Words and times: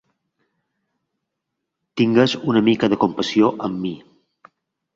Tingues 2.01 2.35
una 2.55 2.65
mica 2.73 2.91
de 2.95 3.01
compassió 3.07 3.53
amb 3.71 3.81
mi! 3.87 3.95